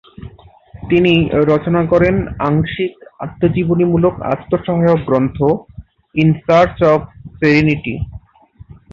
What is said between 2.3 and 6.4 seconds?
আংশিক-আত্মজীবনীমূলক আত্ম-সহায়ক গ্রন্থ ইন